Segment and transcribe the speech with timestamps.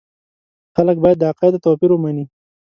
[0.75, 2.25] خلک باید د عقایدو توپیر ومني.